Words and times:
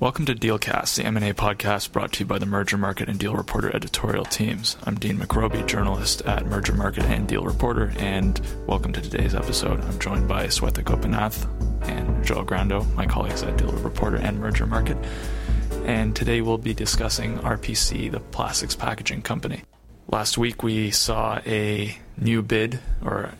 Welcome 0.00 0.26
to 0.26 0.34
Dealcast, 0.36 0.94
the 0.94 1.06
M&A 1.06 1.34
podcast 1.34 1.90
brought 1.90 2.12
to 2.12 2.20
you 2.20 2.26
by 2.26 2.38
the 2.38 2.46
Mergermarket 2.46 3.08
and 3.08 3.18
Dealreporter 3.18 3.74
editorial 3.74 4.24
teams. 4.24 4.76
I'm 4.84 4.94
Dean 4.94 5.18
McRoby, 5.18 5.66
journalist 5.66 6.22
at 6.22 6.44
Mergermarket 6.44 7.02
and 7.02 7.28
Dealreporter, 7.28 8.00
and 8.00 8.40
welcome 8.68 8.92
to 8.92 9.00
today's 9.00 9.34
episode. 9.34 9.80
I'm 9.80 9.98
joined 9.98 10.28
by 10.28 10.46
Swetha 10.46 10.84
Gopinath 10.84 11.48
and 11.88 12.24
Joao 12.24 12.44
Grando, 12.44 12.86
my 12.94 13.06
colleagues 13.06 13.42
at 13.42 13.56
Dealreporter 13.56 14.22
and 14.22 14.38
Mergermarket. 14.38 15.04
And 15.84 16.14
today 16.14 16.42
we'll 16.42 16.58
be 16.58 16.74
discussing 16.74 17.36
RPC, 17.40 18.12
the 18.12 18.20
plastics 18.20 18.76
packaging 18.76 19.22
company. 19.22 19.64
Last 20.06 20.38
week 20.38 20.62
we 20.62 20.92
saw 20.92 21.40
a 21.44 21.98
new 22.16 22.42
bid 22.42 22.78
or 23.04 23.32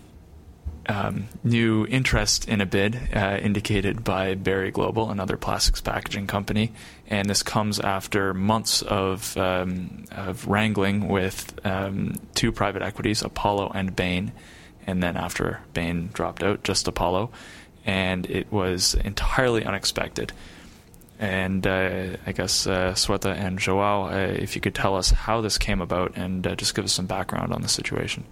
um, 0.89 1.29
new 1.45 1.87
interest 1.87 2.49
in 2.49 2.61
a 2.61 2.67
bid 2.67 2.99
uh, 3.15 3.39
indicated 3.41 4.03
by 4.05 4.35
Berry 4.35 4.71
Global, 4.71 5.11
another 5.11 5.37
plastics 5.37 5.81
packaging 5.81 6.27
company, 6.27 6.73
and 7.07 7.29
this 7.29 7.43
comes 7.43 7.79
after 7.79 8.33
months 8.33 8.83
of 8.83 9.37
um, 9.37 10.05
of 10.11 10.47
wrangling 10.49 11.09
with 11.09 11.55
um, 11.65 12.15
two 12.35 12.53
private 12.53 12.83
equities, 12.83 13.23
Apollo 13.23 13.73
and 13.75 13.95
Bain, 13.95 14.33
and 14.87 15.03
then 15.03 15.17
after 15.17 15.61
Bain 15.75 16.09
dropped 16.13 16.43
out, 16.43 16.65
just 16.65 16.89
Apollo, 16.89 17.31
and 17.85 18.25
it 18.27 18.51
was 18.51 18.95
entirely 18.95 19.65
unexpected. 19.65 20.33
And 21.21 21.67
uh, 21.67 22.17
I 22.27 22.33
guess 22.33 22.67
uh, 22.67 22.93
Swetha 22.93 23.35
and 23.35 23.59
Joao, 23.59 24.05
uh, 24.05 24.37
if 24.39 24.55
you 24.55 24.61
could 24.63 24.75
tell 24.75 24.95
us 24.97 25.11
how 25.11 25.41
this 25.41 25.59
came 25.59 25.81
about 25.81 26.17
and 26.17 26.47
uh, 26.47 26.55
just 26.55 26.77
give 26.77 26.85
us 26.85 26.93
some 26.93 27.07
background 27.07 27.53
on 27.53 27.61
the 27.61 27.69
situation. 27.69 28.25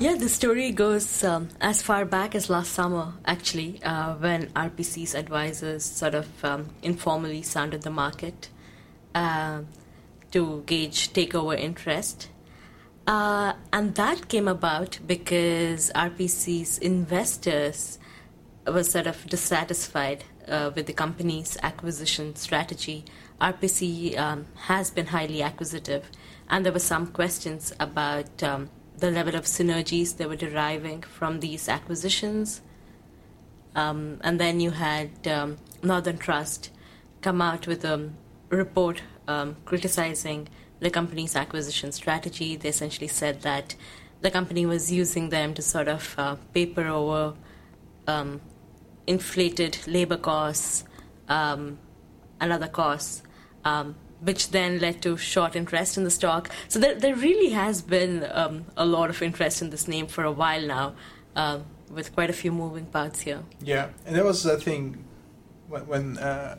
Yeah, 0.00 0.14
the 0.14 0.28
story 0.28 0.70
goes 0.70 1.24
um, 1.24 1.48
as 1.60 1.82
far 1.82 2.04
back 2.04 2.36
as 2.36 2.48
last 2.48 2.70
summer, 2.72 3.14
actually, 3.26 3.82
uh, 3.82 4.14
when 4.14 4.46
RPC's 4.50 5.12
advisors 5.12 5.84
sort 5.84 6.14
of 6.14 6.28
um, 6.44 6.68
informally 6.84 7.42
sounded 7.42 7.82
the 7.82 7.90
market 7.90 8.48
uh, 9.12 9.62
to 10.30 10.62
gauge 10.66 11.12
takeover 11.12 11.58
interest. 11.58 12.28
Uh, 13.08 13.54
and 13.72 13.96
that 13.96 14.28
came 14.28 14.46
about 14.46 15.00
because 15.04 15.90
RPC's 15.96 16.78
investors 16.78 17.98
were 18.68 18.84
sort 18.84 19.08
of 19.08 19.26
dissatisfied 19.26 20.22
uh, 20.46 20.70
with 20.76 20.86
the 20.86 20.92
company's 20.92 21.56
acquisition 21.64 22.36
strategy. 22.36 23.04
RPC 23.40 24.16
um, 24.16 24.46
has 24.54 24.92
been 24.92 25.06
highly 25.06 25.42
acquisitive, 25.42 26.08
and 26.48 26.64
there 26.64 26.72
were 26.72 26.78
some 26.78 27.08
questions 27.08 27.72
about 27.80 28.44
um, 28.44 28.70
the 28.98 29.10
level 29.10 29.34
of 29.34 29.44
synergies 29.44 30.16
they 30.16 30.26
were 30.26 30.36
deriving 30.36 31.02
from 31.02 31.40
these 31.40 31.68
acquisitions. 31.68 32.60
Um, 33.74 34.20
and 34.22 34.40
then 34.40 34.60
you 34.60 34.72
had 34.72 35.26
um, 35.28 35.58
Northern 35.82 36.18
Trust 36.18 36.70
come 37.20 37.40
out 37.40 37.66
with 37.66 37.84
a 37.84 38.10
report 38.48 39.02
um, 39.28 39.56
criticizing 39.64 40.48
the 40.80 40.90
company's 40.90 41.36
acquisition 41.36 41.92
strategy. 41.92 42.56
They 42.56 42.70
essentially 42.70 43.08
said 43.08 43.42
that 43.42 43.74
the 44.20 44.30
company 44.30 44.66
was 44.66 44.90
using 44.90 45.28
them 45.28 45.54
to 45.54 45.62
sort 45.62 45.88
of 45.88 46.14
uh, 46.18 46.36
paper 46.52 46.86
over 46.88 47.34
um, 48.06 48.40
inflated 49.06 49.78
labor 49.86 50.16
costs 50.16 50.84
um, 51.28 51.78
and 52.40 52.52
other 52.52 52.68
costs 52.68 53.22
um, 53.64 53.94
which 54.20 54.50
then 54.50 54.80
led 54.80 55.02
to 55.02 55.16
short 55.16 55.54
interest 55.54 55.96
in 55.96 56.04
the 56.04 56.10
stock. 56.10 56.50
So 56.68 56.78
there, 56.78 56.94
there 56.94 57.14
really 57.14 57.50
has 57.50 57.82
been 57.82 58.26
um, 58.32 58.64
a 58.76 58.84
lot 58.84 59.10
of 59.10 59.22
interest 59.22 59.62
in 59.62 59.70
this 59.70 59.86
name 59.86 60.06
for 60.06 60.24
a 60.24 60.32
while 60.32 60.66
now, 60.66 60.94
uh, 61.36 61.60
with 61.90 62.14
quite 62.14 62.30
a 62.30 62.32
few 62.32 62.52
moving 62.52 62.86
parts 62.86 63.20
here. 63.20 63.42
Yeah, 63.62 63.88
and 64.06 64.16
there 64.16 64.24
was 64.24 64.42
the 64.42 64.58
thing 64.58 65.04
when, 65.68 65.86
when 65.86 66.18
uh, 66.18 66.58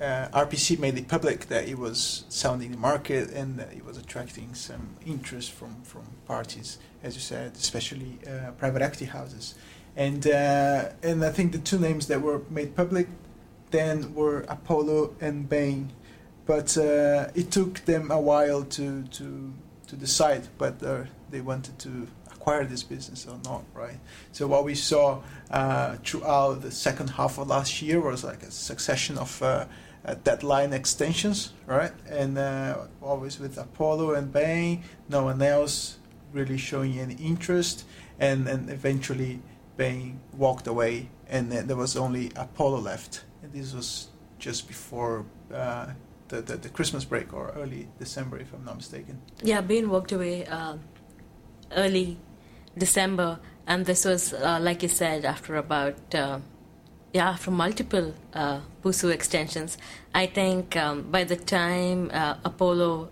uh, 0.00 0.28
RPC 0.32 0.78
made 0.78 0.96
it 0.98 1.08
public 1.08 1.46
that 1.46 1.68
it 1.68 1.78
was 1.78 2.24
sounding 2.28 2.72
the 2.72 2.78
market 2.78 3.30
and 3.30 3.60
it 3.60 3.84
was 3.84 3.96
attracting 3.96 4.54
some 4.54 4.96
interest 5.06 5.52
from, 5.52 5.82
from 5.82 6.02
parties, 6.26 6.78
as 7.02 7.14
you 7.14 7.20
said, 7.20 7.52
especially 7.54 8.18
uh, 8.26 8.50
private 8.52 8.82
equity 8.82 9.04
houses. 9.04 9.54
And 9.94 10.26
uh, 10.26 10.88
and 11.02 11.22
I 11.22 11.30
think 11.30 11.52
the 11.52 11.58
two 11.58 11.78
names 11.78 12.06
that 12.06 12.22
were 12.22 12.40
made 12.48 12.74
public 12.74 13.08
then 13.70 14.14
were 14.14 14.40
Apollo 14.48 15.14
and 15.20 15.48
Bain 15.48 15.92
but 16.46 16.76
uh, 16.76 17.28
it 17.34 17.50
took 17.50 17.80
them 17.84 18.10
a 18.10 18.20
while 18.20 18.64
to 18.64 19.02
to 19.04 19.52
to 19.86 19.96
decide 19.96 20.48
whether 20.58 21.08
they 21.30 21.40
wanted 21.40 21.78
to 21.78 22.08
acquire 22.26 22.64
this 22.64 22.82
business 22.82 23.26
or 23.26 23.38
not, 23.44 23.62
right? 23.74 23.98
So 24.32 24.46
what 24.46 24.64
we 24.64 24.74
saw 24.74 25.22
uh, 25.50 25.96
throughout 26.04 26.62
the 26.62 26.70
second 26.70 27.10
half 27.10 27.38
of 27.38 27.48
last 27.48 27.82
year 27.82 28.00
was 28.00 28.24
like 28.24 28.42
a 28.42 28.50
succession 28.50 29.18
of 29.18 29.42
uh, 29.42 29.66
uh 30.04 30.14
deadline 30.24 30.72
extensions, 30.72 31.52
right? 31.66 31.92
And 32.08 32.38
uh, 32.38 32.86
always 33.00 33.38
with 33.38 33.58
Apollo 33.58 34.14
and 34.14 34.32
Bain, 34.32 34.82
no 35.08 35.24
one 35.24 35.40
else 35.42 35.98
really 36.32 36.58
showing 36.58 36.98
any 36.98 37.14
interest, 37.14 37.84
and 38.18 38.48
and 38.48 38.70
eventually 38.70 39.40
Bain 39.76 40.20
walked 40.36 40.66
away, 40.66 41.08
and 41.28 41.52
there 41.52 41.76
was 41.76 41.96
only 41.96 42.32
Apollo 42.36 42.80
left, 42.80 43.24
and 43.42 43.52
this 43.52 43.72
was 43.74 44.08
just 44.38 44.66
before 44.66 45.24
uh, 45.54 45.86
the, 46.32 46.40
the, 46.40 46.56
the, 46.56 46.68
Christmas 46.70 47.04
break 47.04 47.32
or 47.34 47.52
early 47.56 47.88
December, 47.98 48.38
if 48.38 48.52
I'm 48.54 48.64
not 48.64 48.76
mistaken. 48.76 49.20
Yeah, 49.42 49.60
Bain 49.60 49.90
walked 49.90 50.12
away 50.12 50.46
uh, 50.46 50.76
early 51.76 52.16
December, 52.76 53.38
and 53.66 53.84
this 53.84 54.04
was, 54.06 54.32
uh, 54.32 54.58
like 54.60 54.82
you 54.82 54.88
said, 54.88 55.26
after 55.26 55.56
about 55.56 56.14
uh, 56.14 56.38
yeah, 57.12 57.28
after 57.28 57.50
multiple 57.50 58.14
uh, 58.32 58.60
PUSU 58.82 59.12
extensions. 59.12 59.76
I 60.14 60.26
think 60.26 60.74
um, 60.76 61.02
by 61.10 61.24
the 61.24 61.36
time 61.36 62.10
uh, 62.10 62.36
Apollo 62.44 63.10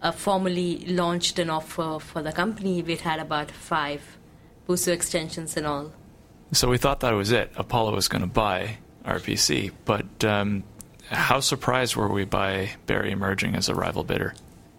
uh, 0.00 0.10
formally 0.12 0.86
launched 0.86 1.38
an 1.38 1.50
offer 1.50 1.98
for 2.00 2.22
the 2.22 2.32
company, 2.32 2.82
we'd 2.82 3.02
had 3.02 3.20
about 3.20 3.50
five 3.50 4.00
PUSU 4.66 4.88
extensions 4.88 5.58
in 5.58 5.66
all. 5.66 5.92
So 6.52 6.70
we 6.70 6.78
thought 6.78 7.00
that 7.00 7.12
was 7.12 7.30
it. 7.30 7.52
Apollo 7.56 7.94
was 7.94 8.08
going 8.08 8.22
to 8.22 8.34
buy 8.46 8.78
RPC, 9.04 9.72
but 9.84 10.24
um, 10.24 10.64
how 11.10 11.40
surprised 11.40 11.96
were 11.96 12.08
we 12.08 12.24
by 12.24 12.70
Berry 12.86 13.10
emerging 13.10 13.54
as 13.54 13.68
a 13.68 13.74
rival 13.74 14.04
bidder? 14.04 14.34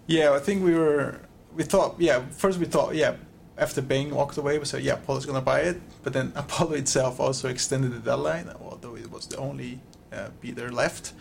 Yeah, 0.07 0.33
I 0.33 0.39
think 0.39 0.63
we 0.63 0.73
were. 0.75 1.19
We 1.55 1.63
thought, 1.63 1.95
yeah. 1.99 2.23
First, 2.31 2.59
we 2.59 2.65
thought, 2.65 2.95
yeah. 2.95 3.15
After 3.57 3.81
Bain 3.81 4.13
walked 4.13 4.37
away, 4.37 4.59
we 4.59 4.65
said, 4.65 4.83
yeah, 4.83 4.93
Apollo's 4.93 5.25
going 5.25 5.39
to 5.39 5.45
buy 5.45 5.61
it. 5.61 5.81
But 6.03 6.13
then 6.13 6.33
Apollo 6.35 6.73
itself 6.73 7.19
also 7.19 7.47
extended 7.47 7.93
the 7.93 7.99
deadline, 7.99 8.51
although 8.61 8.95
it 8.95 9.09
was 9.09 9.27
the 9.27 9.37
only 9.37 9.79
uh, 10.11 10.29
bidder 10.41 10.71
left. 10.71 11.13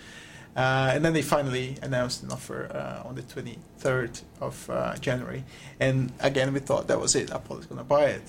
Uh, 0.56 0.92
and 0.94 1.04
then 1.04 1.12
they 1.12 1.22
finally 1.22 1.76
announced 1.82 2.22
an 2.22 2.30
offer 2.30 2.70
uh, 2.72 3.08
on 3.08 3.16
the 3.16 3.22
23rd 3.22 4.22
of 4.40 4.70
uh, 4.70 4.96
January. 4.96 5.44
And 5.80 6.12
again, 6.20 6.52
we 6.52 6.60
thought 6.60 6.86
that 6.88 7.00
was 7.00 7.14
it. 7.16 7.30
Apollo's 7.30 7.66
going 7.66 7.78
to 7.78 7.84
buy 7.84 8.06
it. 8.06 8.22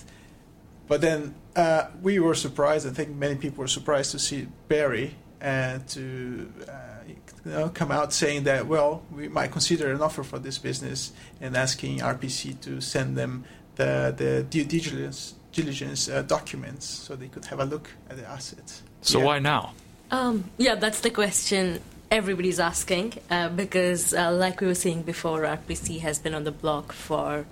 But 0.88 1.00
then 1.00 1.34
uh, 1.54 1.88
we 2.02 2.18
were 2.18 2.34
surprised. 2.34 2.86
I 2.86 2.90
think 2.90 3.10
many 3.10 3.36
people 3.36 3.62
were 3.62 3.68
surprised 3.68 4.10
to 4.12 4.18
see 4.18 4.48
Berry 4.68 5.14
and 5.40 5.86
to 5.88 6.50
uh, 6.68 6.72
you 7.06 7.16
know, 7.44 7.68
come 7.68 7.90
out 7.90 8.12
saying 8.12 8.44
that 8.44 8.66
well 8.66 9.02
we 9.12 9.28
might 9.28 9.52
consider 9.52 9.92
an 9.92 10.00
offer 10.00 10.22
for 10.22 10.38
this 10.38 10.58
business 10.58 11.12
and 11.40 11.56
asking 11.56 11.98
RPC 11.98 12.60
to 12.62 12.80
send 12.80 13.16
them 13.16 13.44
the 13.76 14.14
the 14.16 14.42
due 14.48 14.64
diligence 14.64 15.34
diligence 15.52 16.08
uh, 16.08 16.22
documents 16.22 16.86
so 16.86 17.16
they 17.16 17.28
could 17.28 17.44
have 17.46 17.60
a 17.60 17.64
look 17.64 17.90
at 18.10 18.16
the 18.16 18.26
assets. 18.28 18.82
So 19.00 19.18
yeah. 19.18 19.24
why 19.24 19.38
now? 19.38 19.72
Um, 20.10 20.44
yeah, 20.58 20.74
that's 20.74 21.00
the 21.00 21.10
question 21.10 21.80
everybody's 22.10 22.60
asking 22.60 23.14
uh, 23.30 23.48
because, 23.48 24.14
uh, 24.14 24.30
like 24.32 24.60
we 24.60 24.66
were 24.66 24.74
saying 24.74 25.02
before, 25.02 25.42
RPC 25.42 26.00
has 26.00 26.18
been 26.18 26.34
on 26.34 26.44
the 26.44 26.52
block 26.52 26.92
for 26.92 27.46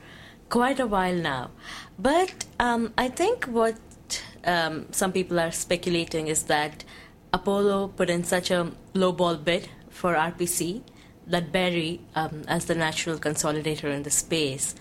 quite 0.49 0.79
a 0.79 0.87
while 0.87 1.15
now. 1.15 1.51
But 1.99 2.45
um, 2.61 2.93
I 2.97 3.09
think 3.09 3.47
what 3.47 3.77
um, 4.45 4.87
some 4.93 5.13
people 5.13 5.41
are 5.41 5.51
speculating 5.51 6.29
is 6.29 6.45
that 6.45 6.85
Apollo 7.35 7.89
put 7.97 8.09
in 8.09 8.23
such 8.23 8.51
a 8.53 8.71
low 8.95 9.11
ball 9.11 9.37
bid 9.37 9.69
for 9.91 10.15
RPC 10.15 10.83
that 11.27 11.51
Berry, 11.51 12.01
um, 12.15 12.43
as 12.47 12.67
the 12.67 12.77
natural 12.77 13.19
consolidator 13.19 13.93
in 13.93 14.05
the 14.05 14.11
space, 14.11 14.75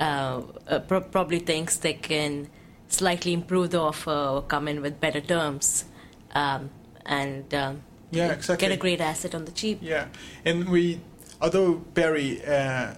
uh, 0.00 0.42
uh, 0.68 0.80
pro- 0.80 1.00
probably 1.00 1.38
thinks 1.38 1.78
they 1.78 1.94
can 1.94 2.48
slightly 2.88 3.32
improve 3.32 3.70
the 3.70 3.80
offer, 3.80 4.10
or 4.10 4.42
come 4.42 4.68
in 4.68 4.82
with 4.82 5.00
better 5.00 5.20
terms, 5.20 5.86
um, 6.34 6.68
and 7.06 7.54
um, 7.54 7.82
yeah, 8.10 8.32
exactly. 8.32 8.68
get 8.68 8.74
a 8.74 8.78
great 8.78 9.00
asset 9.00 9.34
on 9.34 9.46
the 9.46 9.52
cheap. 9.52 9.78
Yeah, 9.80 10.08
and 10.44 10.68
we, 10.68 11.00
although 11.40 11.76
Berry 11.94 12.44
uh, 12.44 12.94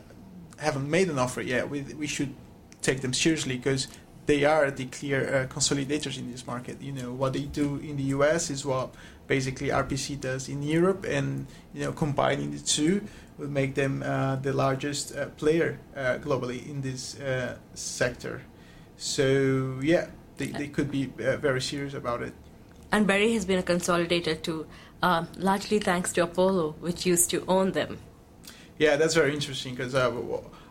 haven't 0.58 0.90
made 0.90 1.08
an 1.10 1.18
offer 1.18 1.42
yet, 1.42 1.70
we 1.70 1.82
we 1.82 2.08
should 2.08 2.34
take 2.82 3.02
them 3.02 3.12
seriously 3.12 3.56
because 3.56 3.88
they 4.26 4.44
are 4.44 4.70
the 4.70 4.86
clear 4.86 5.22
uh, 5.22 5.54
consolidators 5.54 6.18
in 6.18 6.30
this 6.30 6.46
market. 6.46 6.82
You 6.82 6.92
know 6.92 7.12
what 7.12 7.32
they 7.32 7.44
do 7.44 7.76
in 7.76 7.96
the 7.96 8.04
US 8.16 8.50
is 8.50 8.66
what 8.66 8.94
basically 9.26 9.68
RPC 9.68 10.20
does 10.20 10.48
in 10.48 10.62
Europe, 10.62 11.04
and 11.08 11.46
you 11.72 11.82
know 11.84 11.92
combining 11.92 12.50
the 12.50 12.58
two 12.58 13.02
will 13.38 13.48
make 13.48 13.74
them 13.74 14.02
uh, 14.02 14.36
the 14.36 14.52
largest 14.52 15.14
uh, 15.14 15.26
player 15.36 15.78
uh, 15.96 16.18
globally 16.18 16.68
in 16.68 16.80
this 16.80 17.18
uh, 17.20 17.56
sector. 17.74 18.42
So 18.96 19.78
yeah, 19.82 20.06
they, 20.38 20.46
they 20.46 20.68
could 20.68 20.90
be 20.90 21.12
uh, 21.20 21.36
very 21.36 21.60
serious 21.60 21.94
about 21.94 22.22
it. 22.22 22.32
And 22.92 23.06
Berry 23.06 23.32
has 23.34 23.44
been 23.44 23.58
a 23.58 23.62
consolidator 23.62 24.40
too, 24.40 24.66
largely 25.02 25.78
thanks 25.78 26.12
to 26.14 26.22
Apollo, 26.22 26.76
which 26.80 27.04
used 27.04 27.30
to 27.30 27.44
own 27.46 27.72
them. 27.72 27.98
Yeah, 28.78 28.96
that's 28.96 29.14
very 29.14 29.32
interesting 29.32 29.74
because 29.74 29.94
uh, 29.94 30.12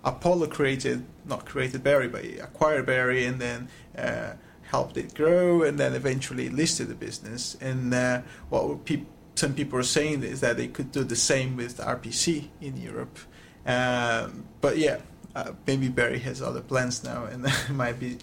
Apollo 0.03 0.47
created, 0.47 1.05
not 1.25 1.45
created 1.45 1.83
Berry, 1.83 2.07
but 2.07 2.23
acquired 2.25 2.85
Berry 2.85 3.25
and 3.25 3.39
then 3.41 3.67
uh, 3.97 4.33
helped 4.63 4.97
it 4.97 5.15
grow 5.15 5.63
and 5.63 5.79
then 5.79 5.93
eventually 5.93 6.49
listed 6.49 6.87
the 6.87 6.95
business. 6.95 7.57
And 7.59 7.93
uh, 7.93 8.21
what 8.49 8.85
pe- 8.85 9.03
some 9.33 9.53
people 9.53 9.79
are 9.79 9.83
saying 9.83 10.23
is 10.23 10.41
that 10.41 10.57
they 10.57 10.67
could 10.67 10.91
do 10.91 11.03
the 11.03 11.15
same 11.15 11.57
with 11.57 11.77
RPC 11.77 12.49
in 12.61 12.77
Europe. 12.77 13.17
Um, 13.65 14.45
but 14.61 14.77
yeah, 14.77 14.99
uh, 15.35 15.53
maybe 15.65 15.89
Berry 15.89 16.19
has 16.19 16.41
other 16.41 16.61
plans 16.61 17.03
now 17.03 17.25
and 17.25 17.47
might 17.69 17.99
be 17.99 18.17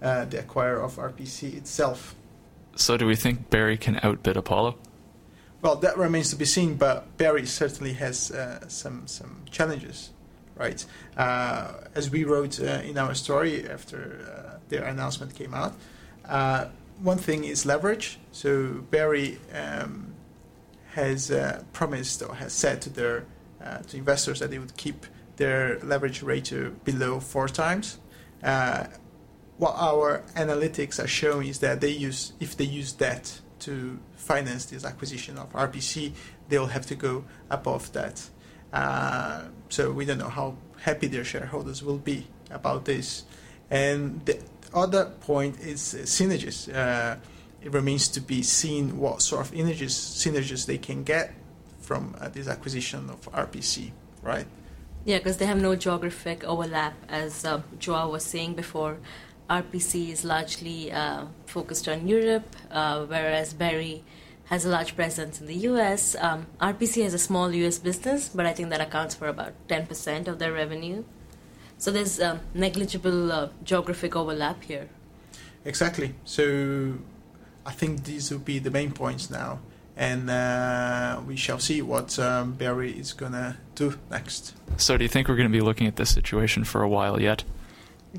uh, 0.00 0.24
the 0.26 0.38
acquirer 0.38 0.82
of 0.82 0.96
RPC 0.96 1.56
itself. 1.56 2.14
So, 2.76 2.96
do 2.96 3.06
we 3.06 3.14
think 3.14 3.50
Berry 3.50 3.76
can 3.76 4.00
outbid 4.02 4.36
Apollo? 4.36 4.76
Well, 5.64 5.76
that 5.76 5.96
remains 5.96 6.28
to 6.28 6.36
be 6.36 6.44
seen, 6.44 6.74
but 6.74 7.16
Berry 7.16 7.46
certainly 7.46 7.94
has 7.94 8.30
uh, 8.30 8.68
some 8.68 9.06
some 9.06 9.44
challenges, 9.50 10.10
right? 10.56 10.84
Uh, 11.16 11.72
as 11.94 12.10
we 12.10 12.24
wrote 12.24 12.60
uh, 12.60 12.82
in 12.84 12.98
our 12.98 13.14
story 13.14 13.66
after 13.66 13.98
uh, 14.28 14.58
their 14.68 14.84
announcement 14.84 15.34
came 15.34 15.54
out, 15.54 15.72
uh, 16.28 16.66
one 17.00 17.16
thing 17.16 17.44
is 17.44 17.64
leverage. 17.64 18.18
So 18.30 18.84
Berry 18.90 19.38
um, 19.54 20.12
has 20.90 21.30
uh, 21.30 21.62
promised 21.72 22.22
or 22.22 22.34
has 22.34 22.52
said 22.52 22.82
to 22.82 22.90
their 22.90 23.24
to 23.88 23.96
investors 23.96 24.40
that 24.40 24.50
they 24.50 24.58
would 24.58 24.76
keep 24.76 25.06
their 25.36 25.78
leverage 25.80 26.22
ratio 26.22 26.72
below 26.84 27.20
four 27.20 27.48
times. 27.48 27.98
what 29.56 29.74
our 29.78 30.22
analytics 30.36 31.02
are 31.02 31.08
showing 31.08 31.48
is 31.48 31.60
that 31.60 31.80
they 31.80 31.88
use 32.08 32.34
if 32.38 32.54
they 32.54 32.64
use 32.80 32.92
debt 32.92 33.40
to 33.64 33.98
finance 34.16 34.66
this 34.66 34.84
acquisition 34.84 35.38
of 35.38 35.52
RPC, 35.52 36.12
they'll 36.48 36.66
have 36.66 36.86
to 36.86 36.94
go 36.94 37.24
above 37.50 37.92
that. 37.92 38.22
Uh, 38.72 39.44
so 39.68 39.92
we 39.92 40.04
don't 40.04 40.18
know 40.18 40.28
how 40.28 40.56
happy 40.82 41.06
their 41.06 41.24
shareholders 41.24 41.82
will 41.82 41.98
be 41.98 42.26
about 42.50 42.84
this. 42.84 43.24
And 43.70 44.24
the 44.26 44.40
other 44.72 45.06
point 45.20 45.60
is 45.60 45.80
synergies. 45.80 46.72
Uh, 46.74 47.16
it 47.62 47.72
remains 47.72 48.08
to 48.08 48.20
be 48.20 48.42
seen 48.42 48.98
what 48.98 49.22
sort 49.22 49.46
of 49.46 49.52
synergies, 49.52 49.92
synergies 49.92 50.66
they 50.66 50.78
can 50.78 51.02
get 51.04 51.34
from 51.80 52.14
uh, 52.20 52.28
this 52.28 52.48
acquisition 52.48 53.08
of 53.08 53.20
RPC, 53.32 53.90
right? 54.22 54.46
Yeah, 55.04 55.18
because 55.18 55.36
they 55.36 55.46
have 55.46 55.60
no 55.60 55.76
geographic 55.76 56.44
overlap, 56.44 56.94
as 57.08 57.44
uh, 57.44 57.62
Joao 57.78 58.10
was 58.10 58.24
saying 58.24 58.54
before. 58.54 58.98
RPC 59.48 60.10
is 60.10 60.24
largely 60.24 60.90
uh, 60.90 61.26
focused 61.46 61.88
on 61.88 62.08
Europe, 62.08 62.56
uh, 62.70 63.04
whereas 63.04 63.52
Berry 63.52 64.04
has 64.46 64.64
a 64.64 64.68
large 64.68 64.94
presence 64.96 65.40
in 65.40 65.46
the 65.46 65.56
US. 65.68 66.16
Um, 66.18 66.46
RPC 66.60 67.02
has 67.02 67.14
a 67.14 67.18
small 67.18 67.52
US 67.52 67.78
business, 67.78 68.28
but 68.28 68.46
I 68.46 68.52
think 68.52 68.70
that 68.70 68.80
accounts 68.80 69.14
for 69.14 69.28
about 69.28 69.52
10% 69.68 70.28
of 70.28 70.38
their 70.38 70.52
revenue. 70.52 71.04
So 71.78 71.90
there's 71.90 72.20
um, 72.20 72.40
negligible 72.54 73.32
uh, 73.32 73.48
geographic 73.62 74.16
overlap 74.16 74.62
here. 74.62 74.88
Exactly. 75.64 76.14
So 76.24 76.98
I 77.66 77.72
think 77.72 78.04
these 78.04 78.30
will 78.30 78.38
be 78.38 78.58
the 78.58 78.70
main 78.70 78.92
points 78.92 79.30
now. 79.30 79.60
And 79.96 80.28
uh, 80.28 81.20
we 81.26 81.36
shall 81.36 81.60
see 81.60 81.80
what 81.80 82.18
um, 82.18 82.54
Berry 82.54 82.90
is 82.98 83.12
going 83.12 83.30
to 83.30 83.56
do 83.76 83.96
next. 84.10 84.52
So, 84.76 84.96
do 84.96 85.04
you 85.04 85.08
think 85.08 85.28
we're 85.28 85.36
going 85.36 85.48
to 85.48 85.52
be 85.52 85.60
looking 85.60 85.86
at 85.86 85.94
this 85.94 86.10
situation 86.10 86.64
for 86.64 86.82
a 86.82 86.88
while 86.88 87.20
yet? 87.20 87.44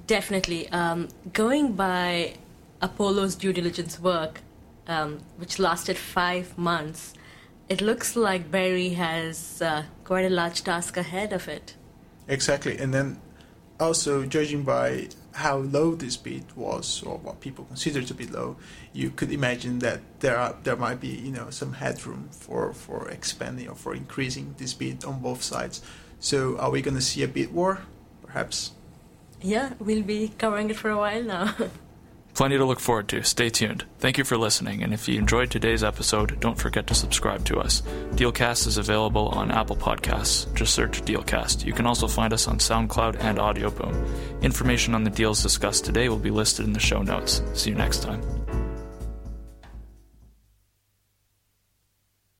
Definitely. 0.07 0.69
Um, 0.69 1.07
going 1.33 1.73
by 1.73 2.35
Apollo's 2.81 3.35
due 3.35 3.53
diligence 3.53 3.99
work, 3.99 4.41
um, 4.87 5.19
which 5.37 5.57
lasted 5.57 5.97
five 5.97 6.57
months, 6.57 7.13
it 7.69 7.81
looks 7.81 8.15
like 8.15 8.51
Berry 8.51 8.89
has 8.89 9.61
uh, 9.61 9.83
quite 10.03 10.25
a 10.25 10.29
large 10.29 10.63
task 10.63 10.97
ahead 10.97 11.33
of 11.33 11.47
it. 11.47 11.75
Exactly. 12.27 12.77
And 12.77 12.93
then 12.93 13.19
also, 13.79 14.25
judging 14.25 14.63
by 14.63 15.09
how 15.33 15.57
low 15.57 15.95
this 15.95 16.15
bid 16.15 16.45
was, 16.55 17.03
or 17.03 17.17
what 17.17 17.41
people 17.41 17.65
consider 17.65 18.01
to 18.01 18.13
be 18.13 18.25
low, 18.25 18.55
you 18.93 19.09
could 19.09 19.31
imagine 19.31 19.79
that 19.79 19.99
there 20.21 20.37
are 20.37 20.55
there 20.63 20.77
might 20.77 21.01
be 21.01 21.09
you 21.09 21.31
know 21.31 21.49
some 21.49 21.73
headroom 21.73 22.29
for 22.31 22.73
for 22.73 23.09
expanding 23.09 23.67
or 23.67 23.75
for 23.75 23.93
increasing 23.93 24.55
this 24.57 24.73
bid 24.73 25.03
on 25.03 25.19
both 25.19 25.43
sides. 25.43 25.81
So, 26.19 26.57
are 26.57 26.71
we 26.71 26.81
going 26.81 26.95
to 26.95 27.01
see 27.01 27.23
a 27.23 27.27
bid 27.27 27.53
war, 27.53 27.81
perhaps? 28.25 28.71
Yeah, 29.45 29.73
we'll 29.77 30.01
be 30.01 30.29
covering 30.39 30.71
it 30.71 30.75
for 30.75 30.89
a 30.89 30.97
while 30.97 31.21
now. 31.21 31.53
Plenty 32.33 32.57
to 32.57 32.65
look 32.65 32.79
forward 32.79 33.07
to. 33.09 33.23
Stay 33.23 33.49
tuned. 33.49 33.85
Thank 33.99 34.17
you 34.17 34.23
for 34.23 34.37
listening, 34.37 34.83
and 34.83 34.91
if 34.91 35.07
you 35.07 35.19
enjoyed 35.19 35.51
today's 35.51 35.83
episode, 35.83 36.39
don't 36.39 36.57
forget 36.57 36.87
to 36.87 36.95
subscribe 36.95 37.45
to 37.45 37.59
us. 37.59 37.81
Dealcast 38.13 38.65
is 38.65 38.79
available 38.79 39.27
on 39.29 39.51
Apple 39.51 39.75
Podcasts. 39.77 40.51
Just 40.55 40.73
search 40.73 41.03
Dealcast. 41.03 41.63
You 41.63 41.73
can 41.73 41.85
also 41.85 42.07
find 42.07 42.33
us 42.33 42.47
on 42.47 42.57
SoundCloud 42.57 43.23
and 43.23 43.37
Audioboom. 43.37 44.41
Information 44.41 44.95
on 44.95 45.03
the 45.03 45.11
deals 45.11 45.43
discussed 45.43 45.85
today 45.85 46.09
will 46.09 46.17
be 46.17 46.31
listed 46.31 46.65
in 46.65 46.73
the 46.73 46.79
show 46.79 47.03
notes. 47.03 47.43
See 47.53 47.69
you 47.69 47.75
next 47.75 48.01
time. 48.01 48.34